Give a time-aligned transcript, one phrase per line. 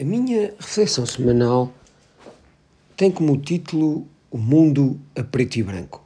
[0.00, 1.70] A minha reflexão semanal
[2.96, 6.02] tem como título O Mundo a Preto e Branco.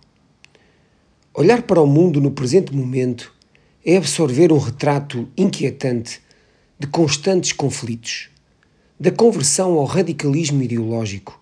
[1.33, 3.33] Olhar para o mundo no presente momento
[3.86, 6.20] é absorver um retrato inquietante
[6.76, 8.30] de constantes conflitos,
[8.98, 11.40] da conversão ao radicalismo ideológico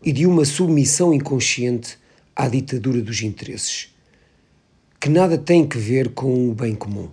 [0.00, 1.98] e de uma submissão inconsciente
[2.36, 3.92] à ditadura dos interesses,
[5.00, 7.10] que nada tem que ver com o bem comum.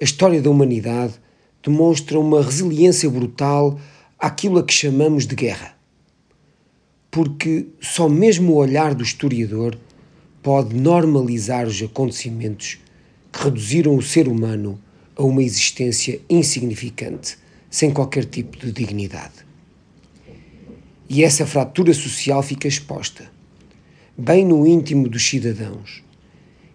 [0.00, 1.20] A história da humanidade
[1.62, 3.78] demonstra uma resiliência brutal
[4.18, 5.76] àquilo a que chamamos de guerra.
[7.10, 9.78] Porque só mesmo o olhar do historiador
[10.42, 12.78] pode normalizar os acontecimentos
[13.32, 14.78] que reduziram o ser humano
[15.16, 17.38] a uma existência insignificante,
[17.70, 19.46] sem qualquer tipo de dignidade.
[21.08, 23.30] E essa fratura social fica exposta,
[24.16, 26.02] bem no íntimo dos cidadãos,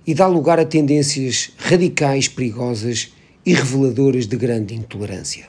[0.05, 3.11] e dá lugar a tendências radicais perigosas
[3.47, 5.47] e reveladoras de grande intolerância.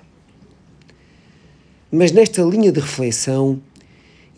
[1.91, 3.61] Mas nesta linha de reflexão,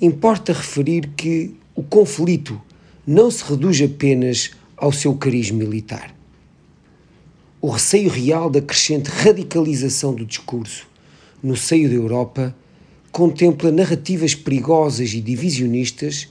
[0.01, 2.59] importa referir que o conflito
[3.07, 6.17] não se reduz apenas ao seu cariz militar.
[7.61, 10.89] O receio real da crescente radicalização do discurso
[11.43, 12.57] no seio da Europa
[13.13, 16.29] contempla narrativas perigosas e divisionistas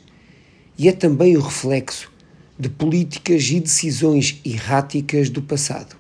[0.80, 2.12] e é também o reflexo
[2.58, 5.99] de políticas e decisões erráticas do passado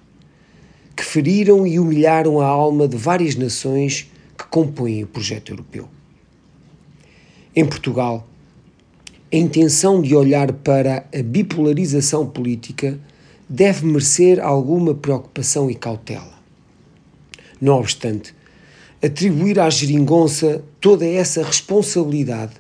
[1.09, 5.89] feriram e humilharam a alma de várias nações que compõem o projeto europeu.
[7.55, 8.27] Em Portugal,
[9.33, 12.99] a intenção de olhar para a bipolarização política
[13.49, 16.37] deve merecer alguma preocupação e cautela.
[17.59, 18.35] Não obstante,
[19.03, 22.53] atribuir à geringonça toda essa responsabilidade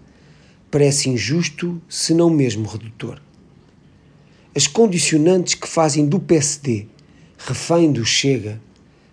[0.71, 3.21] parece injusto, se não mesmo redutor.
[4.55, 6.87] As condicionantes que fazem do PSD
[7.39, 8.61] refém do Chega,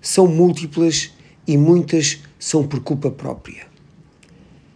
[0.02, 1.12] são múltiplas
[1.46, 3.66] e muitas são por culpa própria.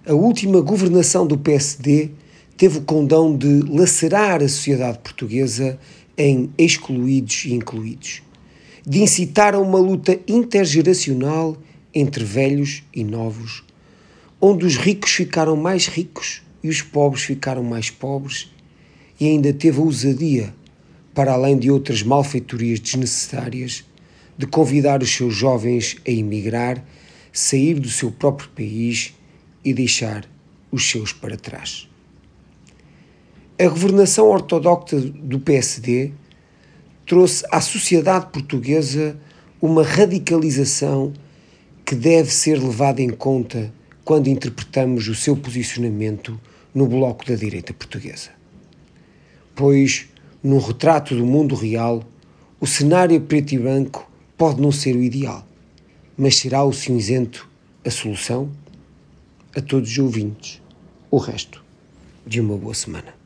[0.06, 2.10] A última governação do PSD
[2.56, 5.78] teve o condão de lacerar a sociedade portuguesa
[6.16, 8.22] em excluídos e incluídos,
[8.86, 11.56] de incitar a uma luta intergeracional
[11.92, 13.64] entre velhos e novos,
[14.40, 18.50] onde os ricos ficaram mais ricos e os pobres ficaram mais pobres,
[19.18, 20.54] e ainda teve a ousadia
[21.14, 23.84] para além de outras malfeitorias desnecessárias,
[24.36, 26.82] de convidar os seus jovens a emigrar,
[27.32, 29.14] sair do seu próprio país
[29.64, 30.24] e deixar
[30.70, 31.88] os seus para trás.
[33.58, 36.12] A governação ortodoxa do PSD
[37.04, 39.18] trouxe à sociedade portuguesa
[39.60, 41.12] uma radicalização
[41.84, 43.72] que deve ser levada em conta
[44.04, 46.40] quando interpretamos o seu posicionamento
[46.74, 48.30] no bloco da direita portuguesa.
[49.54, 50.08] Pois
[50.42, 52.02] num retrato do mundo real,
[52.58, 55.46] o cenário preto e branco pode não ser o ideal,
[56.16, 57.48] mas será o cinzento
[57.84, 58.50] a solução?
[59.54, 60.62] A todos os ouvintes,
[61.10, 61.62] o resto
[62.26, 63.19] de uma boa semana.